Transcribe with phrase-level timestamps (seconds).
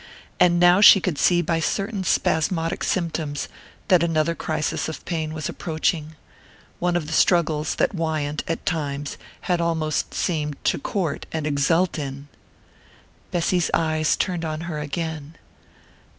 [0.39, 3.47] And now she could see by certain spasmodic symptoms
[3.87, 6.15] that another crisis of pain was approaching
[6.79, 11.99] one of the struggles that Wyant, at times, had almost seemed to court and exult
[11.99, 12.29] in.
[13.29, 15.35] Bessy's eyes turned on her again.